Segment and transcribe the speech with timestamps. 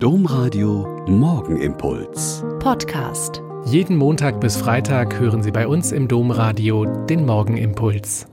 [0.00, 2.44] Domradio Morgenimpuls.
[2.60, 3.42] Podcast.
[3.64, 8.28] Jeden Montag bis Freitag hören Sie bei uns im Domradio den Morgenimpuls.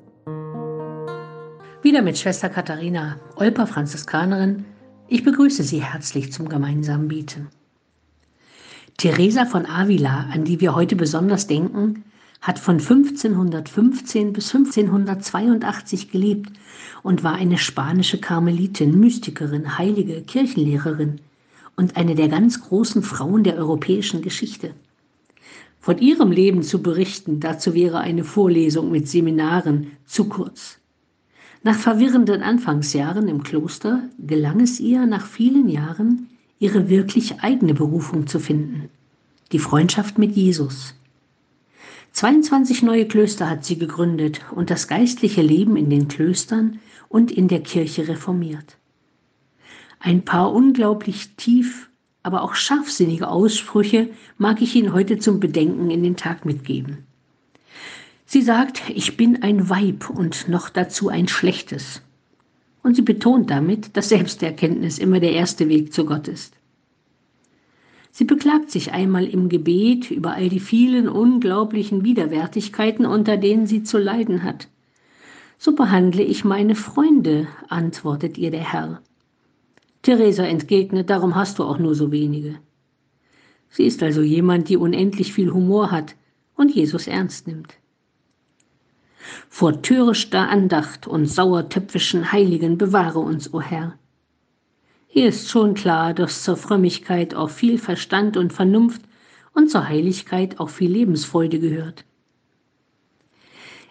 [1.81, 4.65] Wieder mit Schwester Katharina, Olper Franziskanerin.
[5.07, 7.47] Ich begrüße Sie herzlich zum gemeinsamen Bieten.
[8.97, 12.03] Teresa von Avila, an die wir heute besonders denken,
[12.41, 16.51] hat von 1515 bis 1582 gelebt
[17.01, 21.21] und war eine spanische Karmelitin, Mystikerin, Heilige, Kirchenlehrerin
[21.75, 24.73] und eine der ganz großen Frauen der europäischen Geschichte.
[25.79, 30.79] Von ihrem Leben zu berichten, dazu wäre eine Vorlesung mit Seminaren zu kurz.
[31.61, 36.27] Nach verwirrenden Anfangsjahren im Kloster gelang es ihr nach vielen Jahren,
[36.59, 38.89] ihre wirklich eigene Berufung zu finden,
[39.51, 40.95] die Freundschaft mit Jesus.
[42.13, 47.47] 22 neue Klöster hat sie gegründet und das geistliche Leben in den Klöstern und in
[47.47, 48.77] der Kirche reformiert.
[50.05, 51.89] Ein paar unglaublich tief,
[52.21, 57.07] aber auch scharfsinnige Aussprüche mag ich Ihnen heute zum Bedenken in den Tag mitgeben.
[58.27, 62.03] Sie sagt, ich bin ein Weib und noch dazu ein schlechtes.
[62.83, 66.53] Und sie betont damit, dass Selbsterkenntnis immer der erste Weg zu Gott ist.
[68.11, 73.81] Sie beklagt sich einmal im Gebet über all die vielen unglaublichen Widerwärtigkeiten, unter denen sie
[73.81, 74.67] zu leiden hat.
[75.57, 79.01] So behandle ich meine Freunde, antwortet ihr der Herr.
[80.05, 82.59] Theresa entgegnet, darum hast du auch nur so wenige.
[83.69, 86.15] Sie ist also jemand, die unendlich viel Humor hat
[86.55, 87.73] und Jesus ernst nimmt.
[89.49, 93.97] Vor törichter Andacht und sauertöpfischen Heiligen bewahre uns, o Herr.
[95.07, 99.01] Hier ist schon klar, dass zur Frömmigkeit auch viel Verstand und Vernunft
[99.55, 102.05] und zur Heiligkeit auch viel Lebensfreude gehört.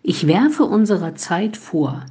[0.02, 2.06] Ich werfe unserer Zeit vor,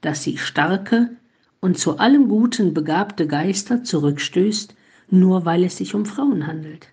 [0.00, 1.16] dass sie starke
[1.60, 4.74] und zu allem Guten begabte Geister zurückstößt,
[5.10, 6.88] nur weil es sich um Frauen handelt.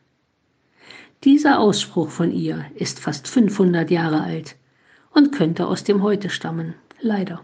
[1.24, 4.56] Dieser Ausspruch von ihr ist fast 500 Jahre alt
[5.12, 7.42] und könnte aus dem Heute stammen, leider.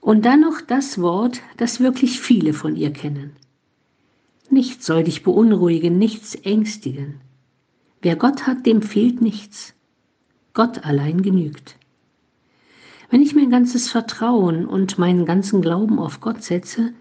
[0.00, 3.36] Und dann noch das Wort, das wirklich viele von ihr kennen.
[4.48, 7.20] Nichts soll dich beunruhigen, nichts ängstigen.
[8.02, 9.74] Wer Gott hat, dem fehlt nichts.
[10.54, 11.76] Gott allein genügt.
[13.10, 16.92] Wenn ich mein ganzes Vertrauen und meinen ganzen Glauben auf Gott setze,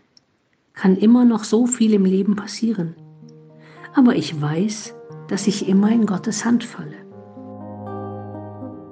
[0.73, 2.95] kann immer noch so viel im Leben passieren.
[3.93, 4.95] Aber ich weiß,
[5.27, 6.95] dass ich immer in Gottes Hand falle.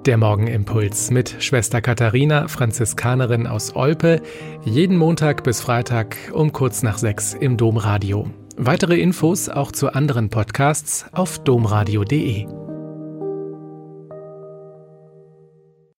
[0.05, 4.21] Der Morgenimpuls mit Schwester Katharina, Franziskanerin aus Olpe,
[4.63, 8.29] jeden Montag bis Freitag um kurz nach sechs im Domradio.
[8.55, 12.47] Weitere Infos auch zu anderen Podcasts auf domradio.de.